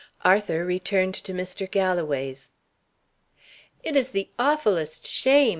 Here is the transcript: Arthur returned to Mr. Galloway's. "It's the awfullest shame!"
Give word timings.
Arthur 0.25 0.65
returned 0.65 1.13
to 1.13 1.31
Mr. 1.31 1.69
Galloway's. 1.69 2.53
"It's 3.83 4.09
the 4.09 4.29
awfullest 4.39 5.05
shame!" 5.05 5.49